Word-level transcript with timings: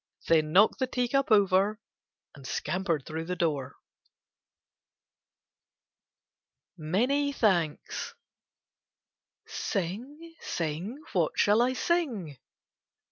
Then 0.25 0.51
knocked 0.51 0.79
the 0.79 0.87
tea 0.87 1.07
cup 1.09 1.29
over, 1.29 1.79
and 2.33 2.47
scampered 2.47 3.05
through 3.05 3.25
the 3.25 3.35
door. 3.35 3.75
78 6.75 6.87
KITTENS 6.87 6.87
AND 6.87 6.91
CATS 6.91 6.91
MANY 6.91 7.31
THANKS 7.85 8.15
Sing, 9.45 10.35
sing, 10.39 10.97
what 11.13 11.33
shall 11.35 11.61
I 11.61 11.73
sing? 11.73 12.39